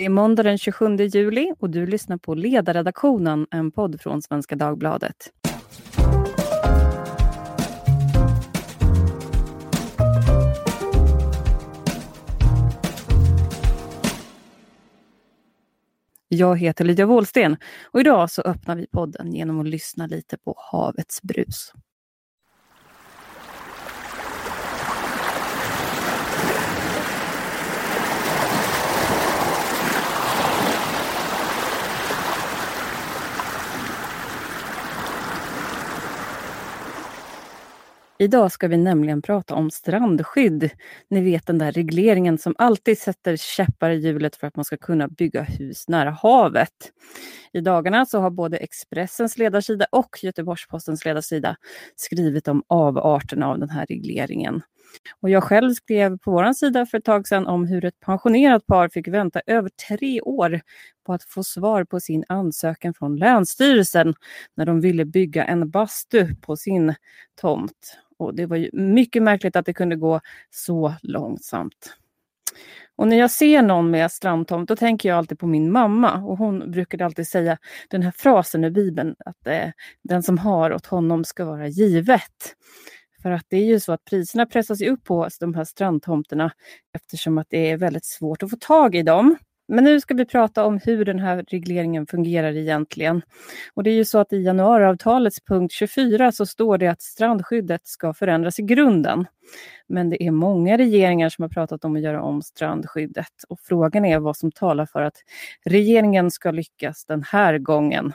[0.00, 4.56] Det är måndag den 27 juli och du lyssnar på Ledarredaktionen, en podd från Svenska
[4.56, 5.16] Dagbladet.
[16.28, 20.54] Jag heter Lydia Wåhlsten och idag så öppnar vi podden genom att lyssna lite på
[20.58, 21.72] havets brus.
[38.20, 40.70] Idag ska vi nämligen prata om strandskydd.
[41.10, 44.76] Ni vet den där regleringen som alltid sätter käppar i hjulet för att man ska
[44.76, 46.92] kunna bygga hus nära havet.
[47.52, 51.56] I dagarna så har både Expressens ledarsida och Göteborgs-Postens ledarsida
[51.96, 54.62] skrivit om avarterna av den här regleringen.
[55.20, 58.66] Och jag själv skrev på vår sida för ett tag sedan om hur ett pensionerat
[58.66, 60.60] par fick vänta över tre år
[61.06, 64.14] på att få svar på sin ansökan från Länsstyrelsen
[64.56, 66.94] när de ville bygga en bastu på sin
[67.40, 67.96] tomt.
[68.20, 71.96] Och det var ju mycket märkligt att det kunde gå så långsamt.
[72.96, 76.24] Och när jag ser någon med strandtomt, då tänker jag alltid på min mamma.
[76.24, 79.68] Och hon brukade alltid säga den här frasen i Bibeln, att eh,
[80.02, 82.54] den som har åt honom ska vara givet.
[83.22, 86.52] För att det är ju så att priserna pressas upp på de här strandtomterna
[86.94, 89.36] eftersom att det är väldigt svårt att få tag i dem.
[89.70, 93.22] Men nu ska vi prata om hur den här regleringen fungerar egentligen.
[93.74, 97.86] Och det är ju så att i januariavtalets punkt 24 så står det att strandskyddet
[97.86, 99.26] ska förändras i grunden.
[99.88, 104.04] Men det är många regeringar som har pratat om att göra om strandskyddet och frågan
[104.04, 105.16] är vad som talar för att
[105.64, 108.12] regeringen ska lyckas den här gången.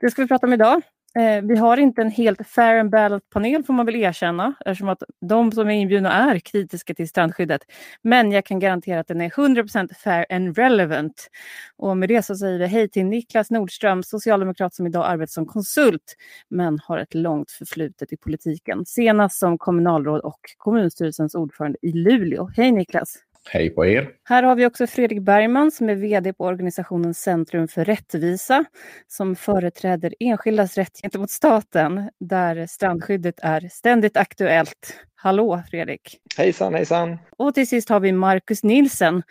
[0.00, 0.82] Det ska vi prata om idag.
[1.18, 4.88] Eh, vi har inte en helt fair and balanced panel får man väl erkänna eftersom
[4.88, 7.62] att de som är inbjudna är kritiska till strandskyddet.
[8.02, 11.28] Men jag kan garantera att den är 100% fair and relevant.
[11.76, 15.46] Och med det så säger vi hej till Niklas Nordström, socialdemokrat som idag arbetar som
[15.46, 16.16] konsult
[16.48, 18.86] men har ett långt förflutet i politiken.
[18.86, 22.50] Senast som kommunalråd och kommunstyrelsens ordförande i Luleå.
[22.56, 23.29] Hej Niklas!
[23.48, 24.10] Hej på er!
[24.24, 28.64] Här har vi också Fredrik Bergman som är VD på organisationen Centrum för rättvisa
[29.06, 34.94] som företräder enskildas rätt gentemot staten där strandskyddet är ständigt aktuellt.
[35.14, 36.18] Hallå Fredrik!
[36.36, 37.18] Hejsan hejsan!
[37.36, 39.22] Och till sist har vi Marcus Nilsen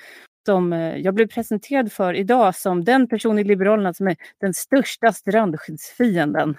[0.45, 4.53] som eh, jag blev presenterad för idag som den person i Liberalerna som är den
[4.53, 6.57] största strandskyddsfienden.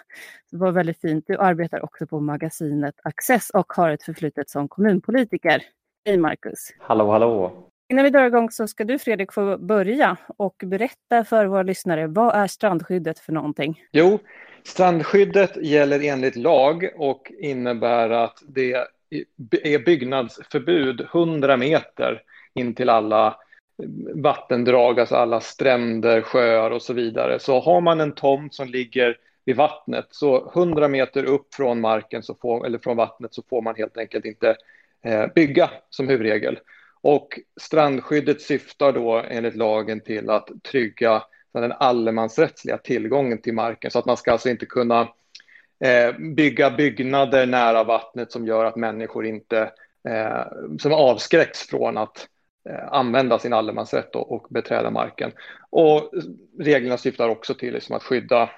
[0.50, 1.24] Det var väldigt fint.
[1.28, 5.62] Du arbetar också på magasinet Access och har ett förflutet som kommunpolitiker.
[6.04, 6.74] Hej Marcus!
[6.78, 7.52] Hallå hallå!
[7.88, 12.06] Innan vi drar igång så ska du Fredrik få börja och berätta för våra lyssnare,
[12.06, 13.82] vad är strandskyddet för någonting?
[13.92, 14.18] Jo,
[14.62, 18.72] strandskyddet gäller enligt lag och innebär att det
[19.62, 22.22] är byggnadsförbud 100 meter
[22.54, 23.36] in till alla
[24.14, 27.38] vattendrag, alltså alla stränder, sjöar och så vidare.
[27.38, 32.22] Så har man en tomt som ligger vid vattnet, så 100 meter upp från marken
[32.22, 34.56] så får, eller från vattnet så får man helt enkelt inte
[35.02, 36.58] Eh, bygga som huvudregel.
[37.02, 41.22] Och strandskyddet syftar då enligt lagen till att trygga
[41.52, 45.08] den allemansrättsliga tillgången till marken så att man ska alltså inte kunna
[45.84, 49.72] eh, bygga byggnader nära vattnet som gör att människor inte
[50.08, 50.42] eh,
[50.78, 52.28] som avskräcks från att
[52.68, 55.32] eh, använda sin allemansrätt och beträda marken.
[55.70, 56.10] Och
[56.58, 58.50] reglerna syftar också till liksom att skydda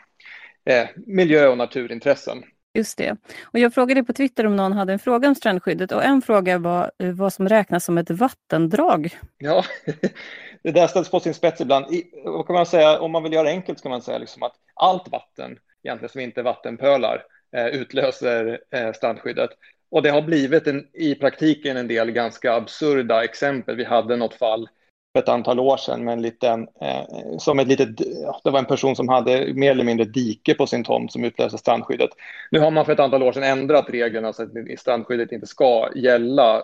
[0.64, 2.44] eh, miljö och naturintressen.
[2.75, 3.16] Just det.
[3.43, 6.59] Och jag frågade på Twitter om någon hade en fråga om strandskyddet och en fråga
[6.59, 9.19] var eh, vad som räknas som ett vattendrag.
[9.38, 9.65] Ja,
[10.62, 11.87] det där ställs på sin spets ibland.
[12.25, 14.55] vad kan man säga, om man vill göra det enkelt kan man säga liksom att
[14.75, 17.22] allt vatten, egentligen som inte är vattenpölar,
[17.56, 19.50] eh, utlöser eh, strandskyddet.
[19.91, 23.77] Och det har blivit en, i praktiken en del ganska absurda exempel.
[23.77, 24.69] Vi hade något fall
[25.12, 27.96] för ett antal år sedan med en liten, eh, som ett litet,
[28.44, 31.58] det var en person som hade mer eller mindre dike på sin tomt som utlöste
[31.58, 32.10] strandskyddet.
[32.50, 35.88] Nu har man för ett antal år sedan ändrat reglerna så att strandskyddet inte ska
[35.94, 36.62] gälla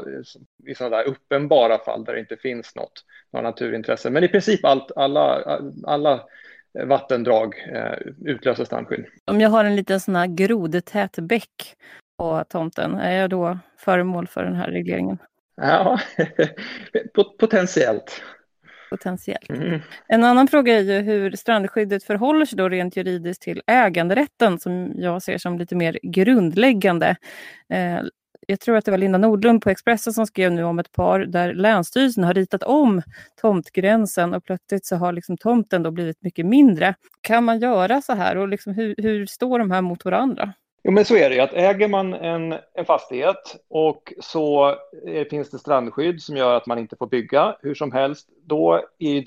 [0.67, 4.13] i sådana där uppenbara fall där det inte finns något, några naturintressen.
[4.13, 6.21] Men i princip allt, alla, alla
[6.85, 9.05] vattendrag eh, utlöser strandskydd.
[9.25, 11.77] Om jag har en liten sån här grodtät bäck
[12.19, 15.19] på tomten, är jag då föremål för den här regleringen?
[15.57, 15.99] Ja,
[17.41, 18.23] potentiellt
[18.91, 19.51] potentiellt.
[19.51, 19.81] Mm.
[20.07, 24.93] En annan fråga är ju hur strandskyddet förhåller sig då rent juridiskt till äganderätten som
[24.97, 27.17] jag ser som lite mer grundläggande.
[27.73, 28.01] Eh,
[28.47, 31.21] jag tror att det var Linda Nordlund på Expressen som skrev nu om ett par
[31.21, 33.03] där Länsstyrelsen har ritat om
[33.41, 36.95] tomtgränsen och plötsligt så har liksom tomten då blivit mycket mindre.
[37.21, 40.53] Kan man göra så här och liksom hur, hur står de här mot varandra?
[40.83, 44.69] Jo, men så är det att äger man en, en fastighet och så
[45.07, 48.85] eh, finns det strandskydd som gör att man inte får bygga hur som helst, då
[48.99, 49.23] är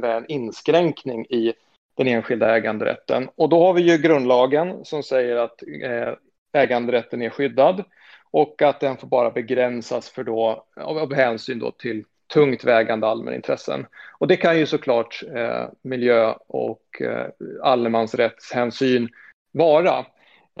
[0.00, 1.52] det en inskränkning i
[1.96, 3.28] den enskilda äganderätten.
[3.36, 6.14] Och då har vi ju grundlagen som säger att eh,
[6.52, 7.84] äganderätten är skyddad
[8.30, 13.86] och att den får bara begränsas för då, av hänsyn då till tungt vägande allmänintressen.
[14.18, 17.26] Och det kan ju såklart eh, miljö och eh,
[17.62, 19.08] allemansrättshänsyn
[19.52, 20.04] vara.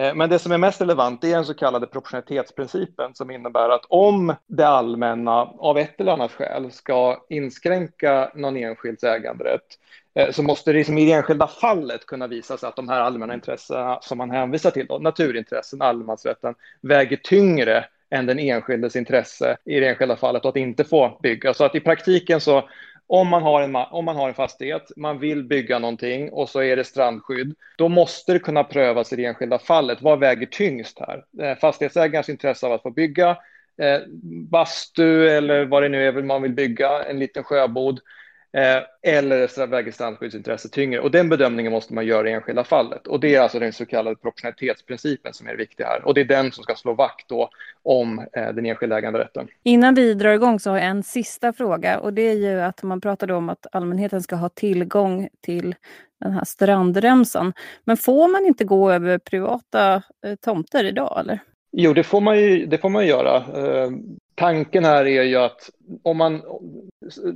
[0.00, 3.84] Eh, men det som är mest relevant är den så kallade proportionalitetsprincipen som innebär att
[3.88, 9.78] om det allmänna av ett eller annat skäl ska inskränka någon enskilds äganderätt
[10.14, 13.34] eh, så måste det liksom i det enskilda fallet kunna visas att de här allmänna
[13.34, 19.80] intressena som man hänvisar till, då, naturintressen, allemansrätten, väger tyngre än den enskildes intresse i
[19.80, 21.54] det enskilda fallet och att inte få bygga.
[21.54, 22.68] Så att i praktiken så
[23.06, 26.62] om man, har en, om man har en fastighet, man vill bygga någonting och så
[26.62, 30.02] är det strandskydd, då måste det kunna prövas i det enskilda fallet.
[30.02, 31.24] Vad väger tyngst här?
[31.42, 33.30] Eh, fastighetsägarens intresse av att få bygga
[33.82, 34.00] eh,
[34.50, 38.00] bastu eller vad det nu är man vill bygga, en liten sjöbod
[38.54, 41.00] Eh, eller väger strandskyddsintresset tyngre.
[41.00, 43.06] Och den bedömningen måste man göra i enskilda fallet.
[43.06, 46.04] Och det är alltså den så kallade proportionalitetsprincipen som är viktig här.
[46.04, 47.50] Och det är den som ska slå vakt då
[47.82, 49.48] om eh, den enskilda äganderätten.
[49.62, 52.82] Innan vi drar igång så har jag en sista fråga och det är ju att
[52.82, 55.74] man pratade om att allmänheten ska ha tillgång till
[56.20, 57.52] den här strandremsan.
[57.84, 61.40] Men får man inte gå över privata eh, tomter idag eller?
[61.76, 63.36] Jo, det får man ju, det får man göra.
[63.36, 63.90] Eh,
[64.34, 65.70] tanken här är ju att
[66.02, 66.42] om man,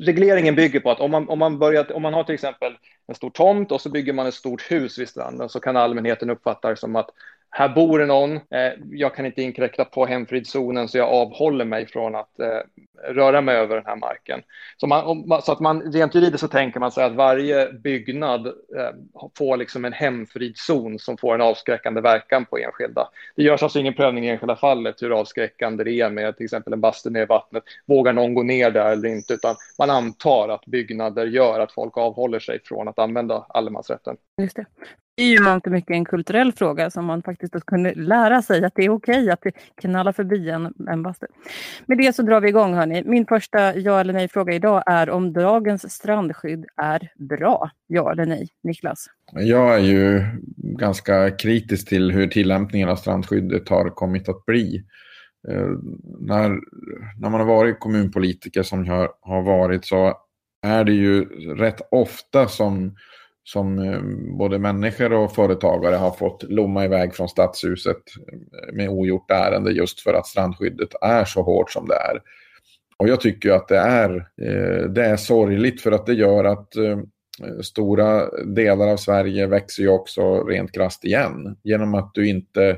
[0.01, 2.73] regleringen bygger på att om man, om, man börjar, om man har till exempel
[3.07, 6.31] en stor tomt och så bygger man ett stort hus vid stranden så kan allmänheten
[6.31, 7.11] uppfatta det som att
[7.51, 11.87] här bor det någon, eh, jag kan inte inkräkta på hemfridszonen så jag avhåller mig
[11.87, 12.61] från att eh,
[13.13, 14.43] röra mig över den här marken.
[14.77, 18.53] Så, man, så att man rent juridiskt så tänker man sig att varje byggnad eh,
[19.39, 23.09] får liksom en hemfridszon som får en avskräckande verkan på enskilda.
[23.37, 26.73] Det görs alltså ingen prövning i enskilda fallet hur avskräckande det är med till exempel
[26.73, 27.65] en bastu ner i vattnet.
[27.87, 29.35] Vågar någon gå ner där eller inte?
[29.35, 34.17] Utan man antar att byggnader gör att folk avhåller sig från att använda allemansrätten.
[34.43, 34.67] Just det.
[35.19, 38.65] Det är ju mångt och mycket en kulturell fråga som man faktiskt kunde lära sig
[38.65, 39.43] att det är okej att
[39.75, 41.27] knalla förbi en, en bastu.
[41.87, 43.03] Med det så drar vi igång hörni.
[43.07, 47.71] Min första ja eller nej-fråga idag är om dagens strandskydd är bra.
[47.87, 48.49] Ja eller nej?
[48.63, 49.07] Niklas?
[49.33, 50.25] Jag är ju
[50.57, 54.85] ganska kritisk till hur tillämpningen av strandskyddet har kommit att bli.
[55.49, 55.69] Eh,
[56.21, 56.49] när,
[57.21, 60.15] när man har varit kommunpolitiker som jag har varit så
[60.63, 61.25] är det ju
[61.55, 62.97] rätt ofta som
[63.53, 64.01] som eh,
[64.39, 68.03] både människor och företagare har fått lomma iväg från stadshuset
[68.73, 72.23] med ogjort ärende just för att strandskyddet är så hårt som det är.
[72.97, 76.77] Och jag tycker att det är, eh, det är sorgligt för att det gör att
[76.77, 76.99] eh,
[77.63, 82.77] stora delar av Sverige växer ju också rent krasst igen genom att du inte,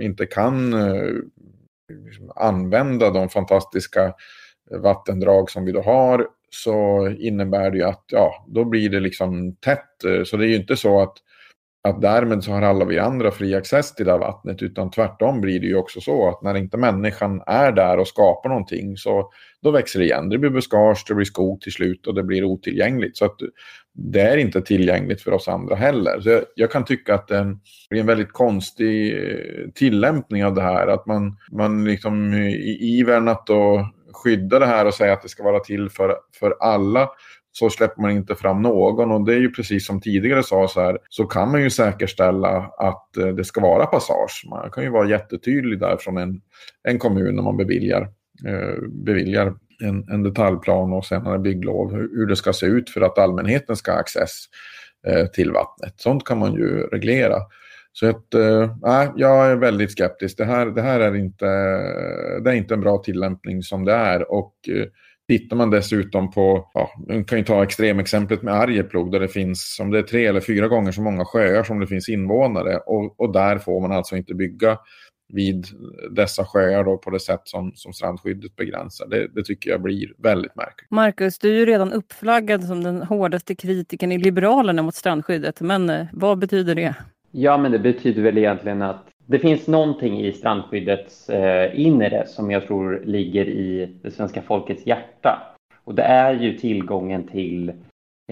[0.00, 0.74] inte kan
[2.36, 4.14] använda de fantastiska
[4.70, 9.56] vattendrag som vi då har så innebär det ju att ja, då blir det liksom
[9.56, 10.04] tätt.
[10.04, 11.14] Eh, så det är ju inte så att,
[11.88, 15.40] att därmed så har alla vi andra fri access till det här vattnet utan tvärtom
[15.40, 19.32] blir det ju också så att när inte människan är där och skapar någonting så
[19.62, 20.28] då växer det igen.
[20.28, 23.16] Det blir buskage, det blir skog till slut och det blir otillgängligt.
[23.16, 23.36] Så att
[23.92, 26.20] det är inte tillgängligt för oss andra heller.
[26.20, 27.46] Så jag, jag kan tycka att eh,
[27.90, 30.86] det är en väldigt konstig eh, tillämpning av det här.
[30.86, 35.28] Att man, man liksom i ivern att då skydda det här och säga att det
[35.28, 37.10] ska vara till för, för alla
[37.52, 40.80] så släpper man inte fram någon och det är ju precis som tidigare sa så
[40.80, 44.46] här så kan man ju säkerställa att eh, det ska vara passage.
[44.50, 46.40] Man kan ju vara jättetydlig där från en,
[46.82, 48.02] en kommun när man beviljar,
[48.46, 53.00] eh, beviljar en, en detaljplan och senare bygglov hur, hur, det ska se ut för
[53.00, 54.44] att allmänheten ska ha access
[55.06, 55.94] eh, till vattnet.
[55.96, 57.36] Sånt kan man ju reglera.
[57.92, 60.38] Så att, äh, jag är väldigt skeptisk.
[60.38, 61.46] Det här, det här är, inte,
[62.44, 64.32] det är inte en bra tillämpning som det är.
[64.32, 64.84] Och äh,
[65.28, 69.78] tittar man dessutom på, ja, man kan ju ta extremexemplet med Arjeplog där det finns,
[69.80, 72.76] om det är tre eller fyra gånger så många sjöar som det finns invånare.
[72.76, 74.78] Och, och där får man alltså inte bygga
[75.32, 75.66] vid
[76.10, 79.06] dessa sjöar då på det sätt som, som strandskyddet begränsar.
[79.06, 80.90] Det, det, tycker jag blir väldigt märkligt.
[80.90, 85.90] Marcus, du är ju redan uppflaggad som den hårdaste kritiken i Liberalerna mot strandskyddet, men
[85.90, 86.94] eh, vad betyder det?
[87.30, 92.50] Ja, men det betyder väl egentligen att det finns någonting i strandskyddets eh, inre som
[92.50, 95.56] jag tror ligger i det svenska folkets hjärta.
[95.84, 97.68] Och det är ju tillgången till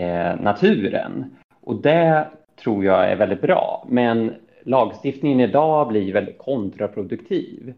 [0.01, 1.37] eh, naturen.
[1.61, 2.29] Och det
[2.63, 3.87] tror jag är väldigt bra.
[3.89, 7.75] Men lagstiftningen idag blir väldigt kontraproduktiv.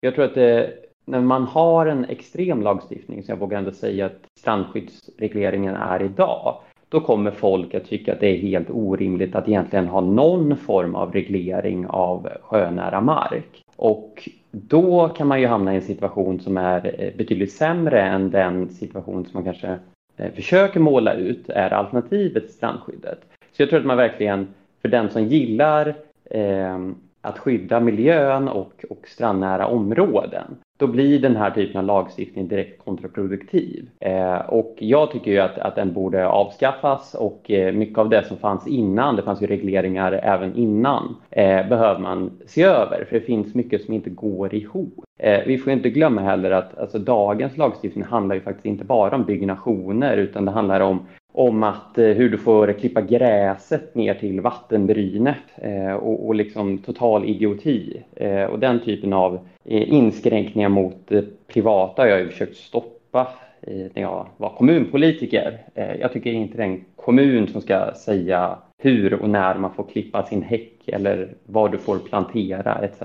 [0.00, 0.72] Jag tror att det,
[1.06, 6.60] när man har en extrem lagstiftning, så jag vågar ändå säga att strandskyddsregleringen är idag,
[6.94, 10.94] då kommer folk att tycka att det är helt orimligt att egentligen ha någon form
[10.94, 13.64] av reglering av sjönära mark.
[13.76, 18.30] Och då kan man ju hamna i en situation som är eh, betydligt sämre än
[18.30, 19.78] den situation som man kanske
[20.16, 23.18] eh, försöker måla ut är alternativet till strandskyddet.
[23.52, 24.46] Så jag tror att man verkligen,
[24.82, 25.94] för den som gillar
[26.30, 26.78] eh,
[27.24, 32.84] att skydda miljön och, och strandnära områden, då blir den här typen av lagstiftning direkt
[32.84, 33.88] kontraproduktiv.
[34.00, 38.24] Eh, och jag tycker ju att, att den borde avskaffas och eh, mycket av det
[38.24, 43.14] som fanns innan, det fanns ju regleringar även innan, eh, behöver man se över för
[43.14, 45.04] det finns mycket som inte går ihop.
[45.18, 49.16] Eh, vi får inte glömma heller att alltså, dagens lagstiftning handlar ju faktiskt inte bara
[49.16, 54.14] om byggnationer utan det handlar om om att eh, hur du får klippa gräset ner
[54.14, 58.02] till vattenbrynet eh, och, och liksom total idioti.
[58.16, 63.28] Eh, och den typen av inskränkningar mot det privata har jag ju försökt stoppa
[63.66, 65.58] när jag var kommunpolitiker.
[65.74, 69.84] Jag tycker inte det är en kommun som ska säga hur och när man får
[69.84, 73.02] klippa sin häck eller vad du får plantera etc.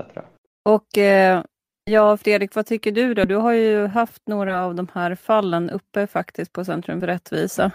[0.68, 0.86] Och
[1.84, 3.24] ja, Fredrik, vad tycker du då?
[3.24, 7.72] Du har ju haft några av de här fallen uppe faktiskt på Centrum för rättvisa.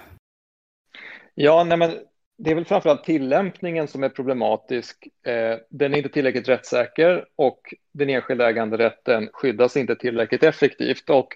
[1.36, 1.92] Ja, nej men
[2.38, 5.08] det är väl framförallt tillämpningen som är problematisk.
[5.28, 11.10] Eh, den är inte tillräckligt rättssäker och den enskilda äganderätten skyddas inte tillräckligt effektivt.
[11.10, 11.28] Och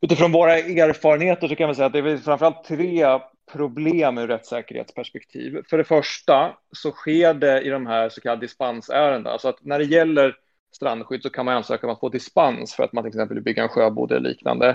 [0.00, 3.06] utifrån våra erfarenheter så kan man säga att det är framförallt tre
[3.52, 5.62] problem ur rättssäkerhetsperspektiv.
[5.70, 9.30] För det första så sker det i de här så kallade dispensärendena.
[9.30, 10.36] Alltså att när det gäller
[10.76, 13.44] strandskydd så kan man ansöka om att få dispens för att man till exempel vill
[13.44, 14.68] bygga en sjöbod eller liknande.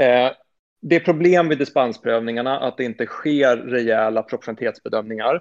[0.00, 0.30] Eh,
[0.80, 5.40] det är problem vid dispensprövningarna att det inte sker rejäla proportionalitetsbedömningar.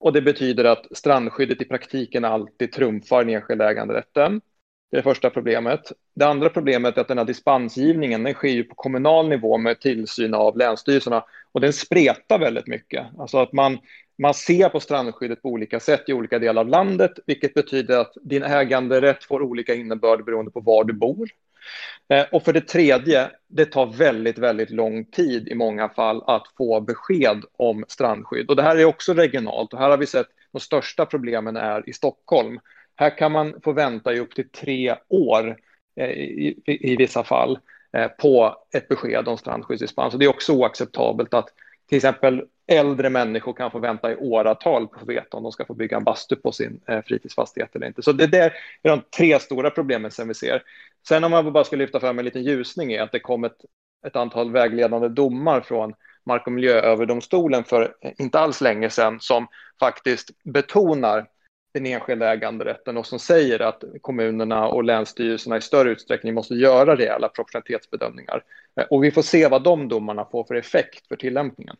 [0.00, 4.40] Och det betyder att strandskyddet i praktiken alltid trumfar den enskilda äganderätten.
[4.90, 5.92] Det är det första problemet.
[6.14, 9.80] Det andra problemet är att den här dispensgivningen den sker ju på kommunal nivå med
[9.80, 13.06] tillsyn av länsstyrelserna och den spretar väldigt mycket.
[13.18, 13.78] Alltså att man,
[14.18, 18.12] man ser på strandskyddet på olika sätt i olika delar av landet, vilket betyder att
[18.22, 21.28] din äganderätt får olika innebörd beroende på var du bor.
[22.08, 26.46] Eh, och för det tredje, det tar väldigt, väldigt lång tid i många fall att
[26.56, 28.50] få besked om strandskydd.
[28.50, 31.88] Och det här är också regionalt och här har vi sett de största problemen är
[31.88, 32.60] i Stockholm.
[32.96, 35.56] Här kan man få vänta i upp till tre år
[35.96, 37.58] eh, i, i, i vissa fall
[37.96, 40.14] eh, på ett besked om strandskyddsdispens.
[40.14, 41.48] Och det är också oacceptabelt att
[41.90, 45.52] till exempel äldre människor kan få vänta i åratal på att få veta om de
[45.52, 48.02] ska få bygga en bastu på sin eh, fritidsfastighet eller inte.
[48.02, 50.62] Så det där är de tre stora problemen som vi ser.
[51.08, 53.56] Sen om man bara ska lyfta fram en liten ljusning är att det kom ett,
[54.06, 55.94] ett antal vägledande domar från
[56.26, 59.46] Mark och miljööverdomstolen för eh, inte alls länge sedan som
[59.80, 61.26] faktiskt betonar
[61.72, 66.96] den enskilda äganderätten och som säger att kommunerna och länsstyrelserna i större utsträckning måste göra
[66.96, 68.42] rejäla proportionalitetsbedömningar.
[68.80, 71.76] Eh, och vi får se vad de domarna får för effekt för tillämpningen.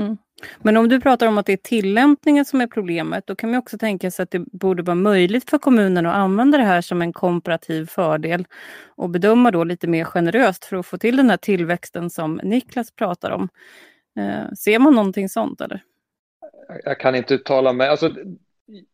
[0.00, 0.16] Mm.
[0.58, 3.58] Men om du pratar om att det är tillämpningen som är problemet, då kan man
[3.58, 7.02] också tänka sig att det borde vara möjligt för kommunen att använda det här som
[7.02, 8.46] en komparativ fördel
[8.86, 12.90] och bedöma då lite mer generöst för att få till den här tillväxten som Niklas
[12.90, 13.48] pratar om.
[14.18, 15.82] Eh, ser man någonting sånt eller?
[16.84, 17.88] Jag kan inte uttala mig.
[17.88, 18.10] Alltså,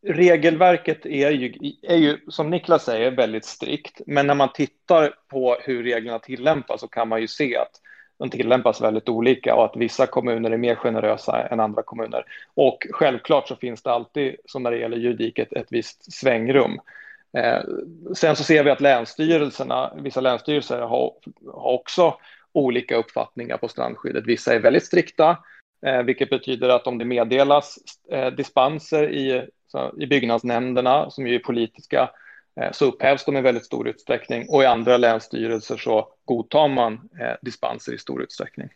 [0.07, 4.01] regelverket är ju, är ju, som Niklas säger, väldigt strikt.
[4.07, 7.81] Men när man tittar på hur reglerna tillämpas så kan man ju se att
[8.19, 12.25] de tillämpas väldigt olika och att vissa kommuner är mer generösa än andra kommuner.
[12.55, 16.81] Och självklart så finns det alltid, som när det gäller juridik, ett, ett visst svängrum.
[17.37, 17.61] Eh,
[18.15, 21.13] sen så ser vi att länsstyrelserna, vissa länsstyrelser har,
[21.53, 22.17] har också
[22.53, 24.27] olika uppfattningar på strandskyddet.
[24.27, 25.39] Vissa är väldigt strikta,
[25.87, 27.79] eh, vilket betyder att om det meddelas
[28.11, 32.11] eh, dispenser i, så, i byggnadsnämnderna, som är politiska,
[32.61, 36.93] Eh, så upphävs de i väldigt stor utsträckning och i andra länsstyrelser så godtar man
[37.21, 38.69] eh, dispenser i stor utsträckning.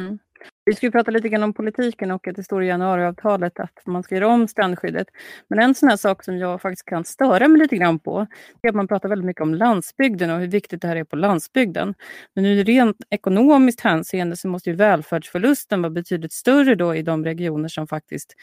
[0.00, 0.18] Mm.
[0.64, 4.02] Vi ska prata lite grann om politiken och att det står i januariavtalet att man
[4.02, 5.06] ska göra om strandskyddet.
[5.48, 8.26] Men en sån här sak som jag faktiskt kan störa mig lite grann på
[8.62, 11.16] är att man pratar väldigt mycket om landsbygden och hur viktigt det här är på
[11.16, 11.94] landsbygden.
[12.34, 17.24] Men ur rent ekonomiskt hänseende så måste ju välfärdsförlusten vara betydligt större då i de
[17.24, 18.34] regioner som faktiskt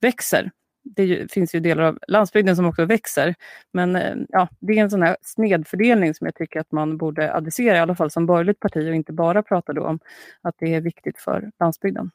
[0.00, 0.50] växer
[0.82, 3.34] det finns ju delar av landsbygden som också växer.
[3.72, 7.34] Men eh, ja, det är en sån här snedfördelning som jag tycker att man borde
[7.34, 9.98] adressera, i alla fall som borgerligt parti och inte bara prata då om
[10.42, 12.10] att det är viktigt för landsbygden.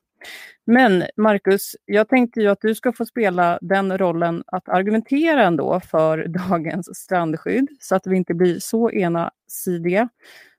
[0.65, 5.79] Men Marcus, jag tänkte ju att du ska få spela den rollen att argumentera ändå
[5.79, 10.09] för dagens strandskydd så att vi inte blir så enasidiga.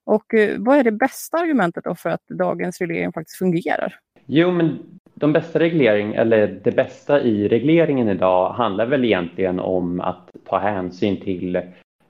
[0.04, 3.98] Och eh, vad är det bästa argumentet då för att dagens reglering faktiskt fungerar?
[4.30, 4.78] Jo, men
[5.14, 10.58] de bästa reglering, eller det bästa i regleringen idag handlar väl egentligen om att ta
[10.58, 11.56] hänsyn till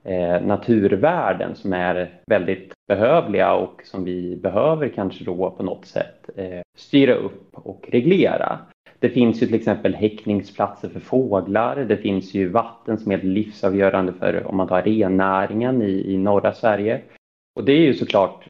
[0.04, 6.30] eh, naturvärden som är väldigt behövliga och som vi behöver kanske då på något sätt
[6.36, 8.58] eh, styra upp och reglera.
[8.98, 11.76] Det finns ju till exempel häckningsplatser för fåglar.
[11.76, 16.52] Det finns ju vatten som är livsavgörande för om man tar rennäringen i, i norra
[16.52, 17.00] Sverige.
[17.56, 18.46] Och det är ju såklart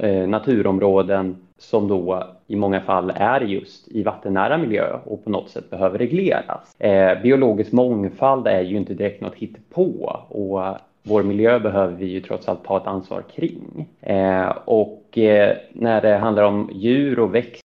[0.00, 5.50] eh, naturområden som då i många fall är just i vattennära miljö och på något
[5.50, 6.80] sätt behöver regleras.
[6.80, 12.20] Eh, biologisk mångfald är ju inte direkt något hittepå och vår miljö behöver vi ju
[12.20, 13.88] trots allt ta ett ansvar kring.
[14.00, 17.62] Eh, och eh, när det handlar om djur och växt,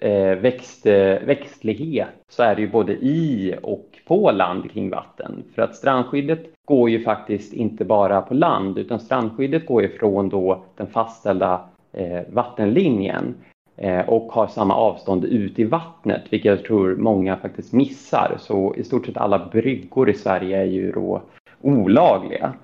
[0.00, 5.44] eh, växt, eh, växtlighet så är det ju både i och på land kring vatten.
[5.54, 10.28] För att strandskyddet går ju faktiskt inte bara på land utan strandskyddet går ju från
[10.28, 11.60] då den fastställda
[11.92, 13.34] Eh, vattenlinjen
[13.76, 18.36] eh, och har samma avstånd ut i vattnet, vilket jag tror många faktiskt missar.
[18.38, 21.22] Så i stort sett alla bryggor i Sverige är ju då
[21.60, 22.54] olagliga.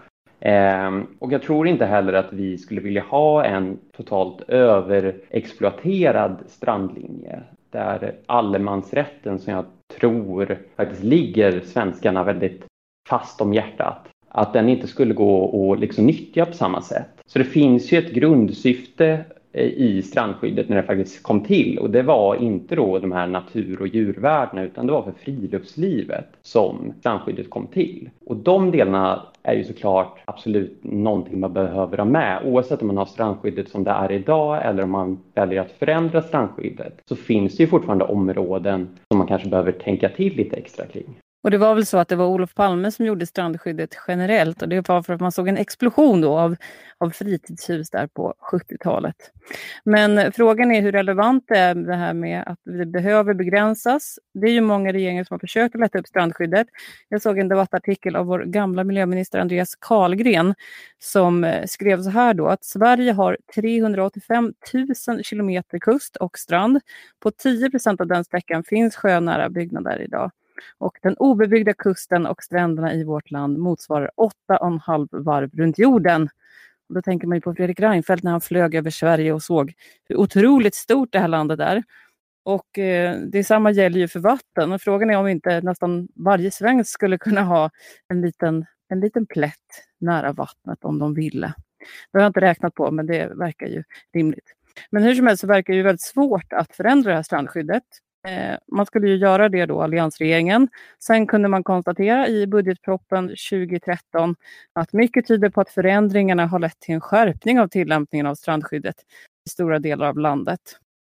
[0.41, 7.43] Eh, och jag tror inte heller att vi skulle vilja ha en totalt överexploaterad strandlinje
[7.71, 9.65] där allemansrätten som jag
[10.01, 12.65] tror faktiskt ligger svenskarna väldigt
[13.09, 17.09] fast om hjärtat, att den inte skulle gå att liksom nyttja på samma sätt.
[17.27, 21.91] Så det finns ju ett grundsyfte eh, i strandskyddet när det faktiskt kom till och
[21.91, 26.93] det var inte då de här natur och djurvärdena utan det var för friluftslivet som
[27.01, 28.11] strandskyddet kom till.
[28.27, 32.97] Och de delarna är ju såklart absolut någonting man behöver ha med oavsett om man
[32.97, 37.57] har strandskyddet som det är idag eller om man väljer att förändra strandskyddet så finns
[37.57, 41.17] det ju fortfarande områden som man kanske behöver tänka till lite extra kring.
[41.47, 44.69] Och det var väl så att det var Olof Palme som gjorde strandskyddet generellt och
[44.69, 46.57] det var för att man såg en explosion då av,
[46.99, 49.17] av fritidshus där på 70-talet.
[49.85, 54.19] Men frågan är hur relevant det är det här med att det behöver begränsas.
[54.35, 56.67] Det är ju många regeringar som har försökt att lätta upp strandskyddet.
[57.09, 60.55] Jag såg en debattartikel av vår gamla miljöminister Andreas Carlgren
[60.99, 64.53] som eh, skrev så här då att Sverige har 385
[65.09, 66.81] 000 kilometer kust och strand.
[67.21, 70.31] På 10 procent av den sträckan finns sjönära byggnader idag.
[70.79, 74.11] Och den obebyggda kusten och stränderna i vårt land motsvarar
[74.49, 76.29] 8,5 varv runt jorden.
[76.89, 79.73] Och då tänker man ju på Fredrik Reinfeldt när han flög över Sverige och såg
[80.09, 81.83] hur otroligt stort det här landet är.
[82.45, 84.73] Och eh, detsamma gäller ju för vatten.
[84.73, 87.71] Och frågan är om inte nästan varje svensk skulle kunna ha
[88.09, 91.55] en liten, en liten plätt nära vattnet om de ville.
[92.13, 94.53] Det har jag inte räknat på, men det verkar ju rimligt.
[94.91, 97.83] Men hur som helst så verkar det ju väldigt svårt att förändra det här strandskyddet.
[98.27, 100.69] Eh, man skulle ju göra det då, alliansregeringen.
[100.99, 104.37] Sen kunde man konstatera i budgetproppen 2013
[104.73, 108.97] att mycket tyder på att förändringarna har lett till en skärpning av tillämpningen av strandskyddet
[109.47, 110.61] i stora delar av landet.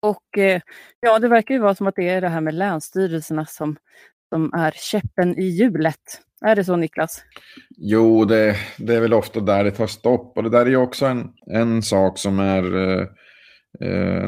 [0.02, 0.62] Och eh,
[1.00, 3.76] ja, det verkar ju vara som att det är det här med länsstyrelserna som,
[4.30, 6.22] som är käppen i hjulet.
[6.42, 7.24] Är det så Niklas?
[7.78, 10.38] Jo, det, det är väl ofta där det tar stopp.
[10.38, 13.08] Och det där är ju också en, en sak som är eh,
[13.82, 14.28] eh,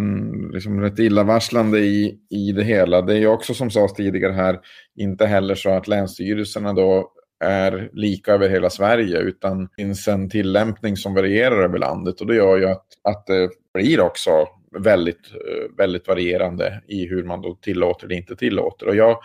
[0.54, 3.02] liksom rätt illavarslande i, i det hela.
[3.02, 4.60] Det är ju också som sades tidigare här,
[5.00, 7.12] inte heller så att länsstyrelserna då
[7.44, 12.28] är lika över hela Sverige utan det finns en tillämpning som varierar över landet och
[12.28, 14.32] det gör ju att, att det blir också
[14.80, 18.88] väldigt, eh, väldigt varierande i hur man då tillåter eller inte tillåter.
[18.88, 19.18] Och jag,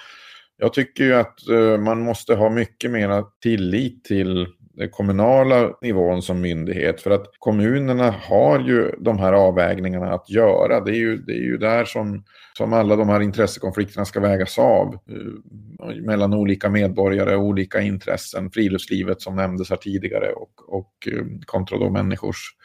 [0.57, 6.23] jag tycker ju att eh, man måste ha mycket mer tillit till den kommunala nivån
[6.23, 7.01] som myndighet.
[7.01, 10.81] För att kommunerna har ju de här avvägningarna att göra.
[10.81, 12.25] Det är ju, det är ju där som,
[12.59, 14.95] som alla de här intressekonflikterna ska vägas av.
[14.95, 18.51] Eh, mellan olika medborgare och olika intressen.
[18.51, 22.57] Friluftslivet som nämndes här tidigare och, och eh, kontra då människors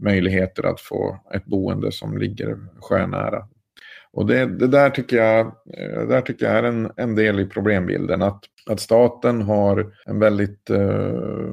[0.00, 3.48] möjligheter att få ett boende som ligger sjönära.
[4.16, 7.46] Och det, det där, tycker jag, eh, där tycker jag är en, en del i
[7.46, 8.22] problembilden.
[8.22, 10.70] Att, att staten har en väldigt...
[10.70, 11.52] Eh,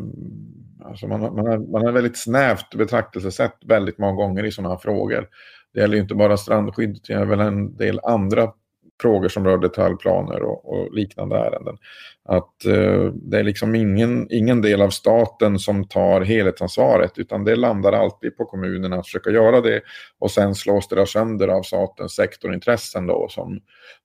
[0.85, 4.81] alltså man, man, har, man har väldigt snävt betraktelsesätt väldigt många gånger i sådana här
[4.81, 5.27] frågor.
[5.73, 8.51] Det gäller inte bara strandskydd, det gäller väl en del andra
[9.01, 11.77] frågor som rör detaljplaner och, och liknande ärenden.
[12.25, 17.55] Att eh, det är liksom ingen, ingen del av staten som tar helhetsansvaret utan det
[17.55, 19.81] landar alltid på kommunerna att försöka göra det
[20.19, 23.59] och sen slås det där sönder av statens sektorintressen då som,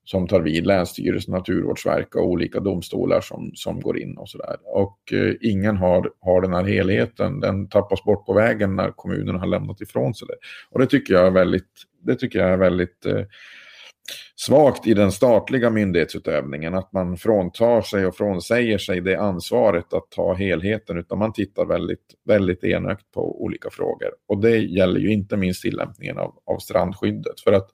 [0.04, 4.56] som tar vid, Länsstyrelsen, Naturvårdsverket och olika domstolar som, som går in och sådär.
[4.64, 9.38] Och eh, ingen har, har den här helheten, den tappas bort på vägen när kommunerna
[9.38, 10.36] har lämnat ifrån sig det.
[10.70, 11.70] Och det tycker jag är väldigt,
[12.02, 13.22] det tycker jag är väldigt eh,
[14.36, 20.10] svagt i den statliga myndighetsutövningen, att man fråntar sig och frånsäger sig det ansvaret att
[20.10, 24.10] ta helheten, utan man tittar väldigt, väldigt enögt på olika frågor.
[24.28, 27.68] Och det gäller ju inte minst tillämpningen av, av strandskyddet, för att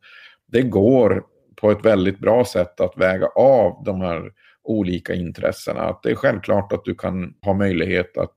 [0.47, 1.25] det går
[1.57, 4.31] på ett väldigt bra sätt att väga av de här
[4.65, 5.81] olika intressena.
[5.81, 8.35] Att det är självklart att du kan ha möjlighet att,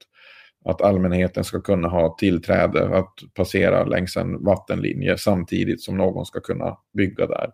[0.65, 6.39] att allmänheten ska kunna ha tillträde att passera längs en vattenlinje samtidigt som någon ska
[6.39, 7.51] kunna bygga där.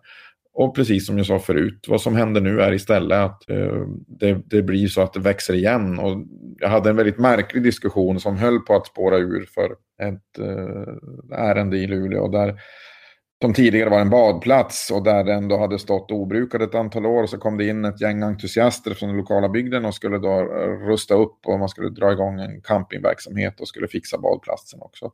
[0.54, 4.42] Och precis som jag sa förut, vad som händer nu är istället att eh, det,
[4.46, 5.98] det, blir så att det växer igen.
[5.98, 6.26] Och
[6.60, 9.64] jag hade en väldigt märklig diskussion som höll på att spåra ur för
[10.02, 12.28] ett eh, ärende i Luleå.
[12.28, 12.60] Där
[13.44, 17.22] som tidigare var en badplats och där den då hade stått obrukad ett antal år.
[17.22, 20.40] Och så kom det in ett gäng entusiaster från den lokala bygden och skulle då
[20.40, 25.12] eh, rusta upp och man skulle dra igång en campingverksamhet och skulle fixa badplatsen också.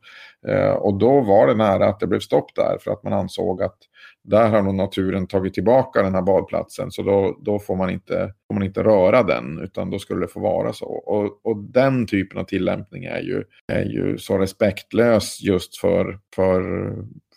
[0.49, 3.63] Eh, och då var det nära att det blev stopp där för att man ansåg
[3.63, 3.77] att
[4.25, 8.35] där har nog naturen tagit tillbaka den här badplatsen så då, då får, man inte,
[8.49, 10.87] får man inte röra den utan då skulle det få vara så.
[10.87, 16.61] Och, och den typen av tillämpning är ju, är ju så respektlös just för, för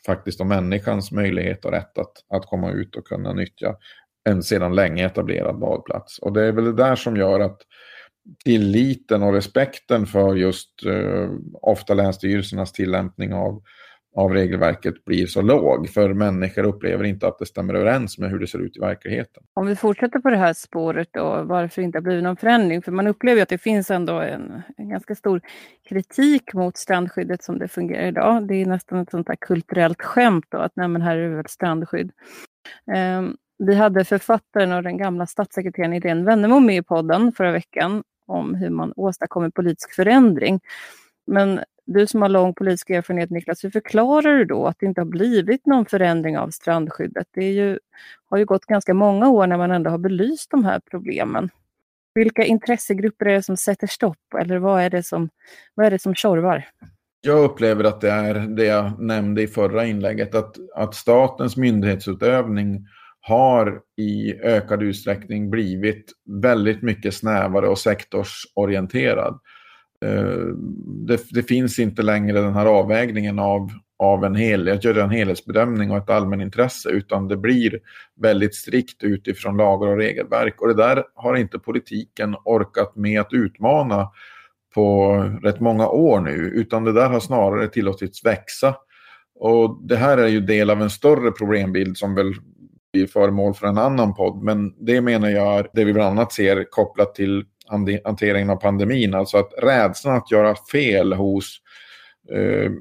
[0.06, 3.76] faktiskt om människans möjlighet och rätt att, att komma ut och kunna nyttja
[4.30, 6.20] en sedan länge etablerad badplats.
[6.20, 7.62] Och det är väl det där som gör att
[8.46, 13.64] tilliten och respekten för just eh, ofta länsstyrelsernas tillämpning av
[14.16, 15.90] av regelverket blir så låg.
[15.90, 19.44] För människor upplever inte att det stämmer överens med hur det ser ut i verkligheten.
[19.54, 22.82] Om vi fortsätter på det här spåret då, varför det inte har blivit någon förändring?
[22.82, 25.42] För man upplever att det finns ändå en, en ganska stor
[25.90, 28.48] kritik mot strandskyddet som det fungerar idag.
[28.48, 31.36] Det är nästan ett sånt här kulturellt skämt då, att nej men här är det
[31.36, 32.12] väl strandskydd.
[33.20, 38.04] Um, vi hade författaren och den gamla statssekreteraren Irene Wennemo med i podden förra veckan
[38.28, 40.60] om hur man åstadkommer politisk förändring.
[41.28, 45.02] Men du som har lång politisk erfarenhet Niklas, hur förklarar du då att det inte
[45.02, 47.28] har blivit någon förändring av strandskyddet?
[47.34, 47.80] Det ju,
[48.30, 51.50] har ju gått ganska många år när man ändå har belyst de här problemen.
[52.16, 55.30] Vilka intressegrupper är det som sätter stopp eller vad är det som,
[55.76, 56.66] vad är det som tjorvar?
[57.22, 62.86] Jag upplever att det är det jag nämnde i förra inlägget, att, att statens myndighetsutövning
[63.22, 69.40] har i ökad utsträckning blivit väldigt mycket snävare och sektorsorienterad.
[70.04, 70.48] Eh,
[71.08, 75.10] det, det, finns inte längre den här avvägningen av, av en hel, att göra en
[75.10, 77.80] helhetsbedömning och ett allmänintresse, utan det blir
[78.22, 80.62] väldigt strikt utifrån lagar och regelverk.
[80.62, 84.10] Och det där har inte politiken orkat med att utmana
[84.76, 85.14] på
[85.44, 88.76] rätt många år nu, utan det där har snarare tillåtits växa.
[89.36, 92.34] Och det här är ju del av en större problembild som väl
[92.94, 96.34] blir föremål för en annan podd, men det menar jag är det vi bland annat
[96.34, 97.46] ser kopplat till
[98.06, 99.14] hanteringen av pandemin.
[99.14, 101.62] Alltså att rädslan att göra fel hos
[102.32, 102.72] eh,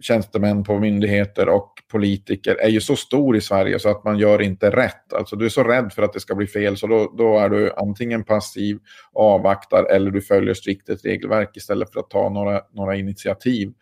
[0.00, 4.42] tjänstemän på myndigheter och politiker är ju så stor i Sverige så att man gör
[4.42, 5.12] inte rätt.
[5.12, 7.48] Alltså du är så rädd för att det ska bli fel så då, då är
[7.48, 8.78] du antingen passiv,
[9.12, 13.72] avvaktar eller du följer strikt ett regelverk istället för att ta några, några initiativ.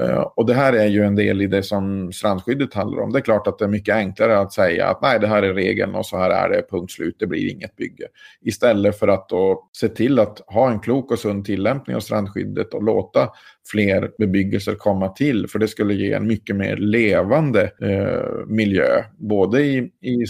[0.00, 3.12] Eh, och det här är ju en del i det som strandskyddet handlar om.
[3.12, 5.54] Det är klart att det är mycket enklare att säga att nej, det här är
[5.54, 8.06] regeln och så här är det, punkt slut, det blir inget bygge.
[8.40, 12.74] Istället för att då se till att ha en klok och sund tillämpning av strandskyddet
[12.74, 13.28] och låta
[13.70, 15.48] fler bebyggelser komma till.
[15.48, 20.24] För det skulle ge en mycket mer levande eh, miljö, både i, i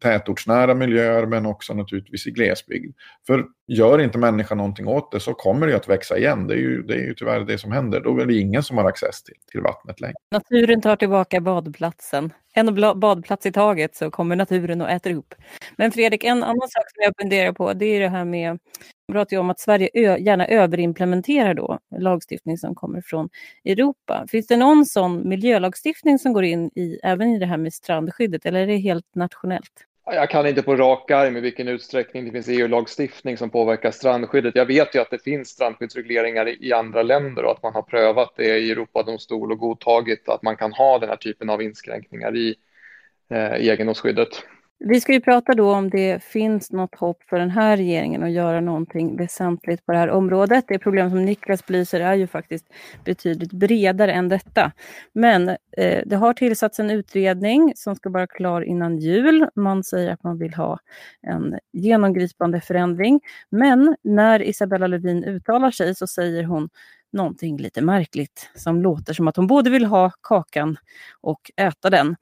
[0.00, 2.96] tätortsnära miljöer men också naturligtvis i glesbygd.
[3.26, 6.46] För gör inte människan någonting åt det så kommer det att växa igen.
[6.46, 8.00] Det är ju, det är ju tyvärr det som händer.
[8.00, 10.14] Då är det ingen som har access till, till vattnet längre.
[10.30, 12.32] Naturen tar tillbaka badplatsen.
[12.54, 15.34] En badplats i taget så kommer naturen och äter upp.
[15.76, 18.58] Men Fredrik, en annan sak som jag funderar på det är det här med
[19.08, 23.28] man pratar ju om att Sverige gärna överimplementerar då lagstiftning som kommer från
[23.64, 24.26] Europa.
[24.28, 28.46] Finns det någon sån miljölagstiftning som går in i även i det här med strandskyddet
[28.46, 29.86] eller är det helt nationellt?
[30.14, 34.56] Jag kan inte på rak arm i vilken utsträckning det finns EU-lagstiftning som påverkar strandskyddet.
[34.56, 38.32] Jag vet ju att det finns strandskyddsregleringar i andra länder och att man har prövat
[38.36, 42.54] det i Europadomstol och godtagit att man kan ha den här typen av inskränkningar i,
[43.30, 44.28] eh, egendomsskyddet.
[44.84, 48.30] Vi ska ju prata då om det finns något hopp för den här regeringen att
[48.30, 50.64] göra någonting väsentligt på det här området.
[50.68, 52.66] Det problem som Niklas belyser är ju faktiskt
[53.04, 54.72] betydligt bredare än detta.
[55.12, 59.48] Men eh, det har tillsatts en utredning som ska vara klar innan jul.
[59.54, 60.78] Man säger att man vill ha
[61.22, 63.20] en genomgripande förändring.
[63.50, 66.68] Men när Isabella Lövin uttalar sig så säger hon
[67.12, 70.76] någonting lite märkligt som låter som att hon både vill ha kakan
[71.20, 72.16] och äta den.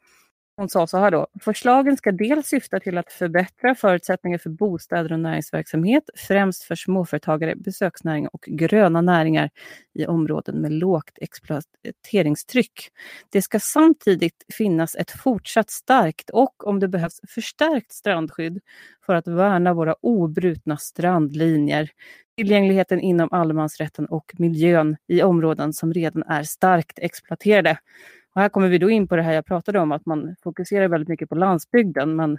[0.60, 1.26] Hon sa så här då.
[1.40, 7.56] Förslagen ska dels syfta till att förbättra förutsättningar för bostäder och näringsverksamhet, främst för småföretagare,
[7.56, 9.50] besöksnäring och gröna näringar
[9.94, 12.88] i områden med lågt exploateringstryck.
[13.30, 18.60] Det ska samtidigt finnas ett fortsatt starkt och om det behövs förstärkt strandskydd
[19.06, 21.90] för att värna våra obrutna strandlinjer,
[22.36, 27.78] tillgängligheten inom allemansrätten och miljön i områden som redan är starkt exploaterade.
[28.34, 30.88] Och här kommer vi då in på det här jag pratade om, att man fokuserar
[30.88, 32.38] väldigt mycket på landsbygden, men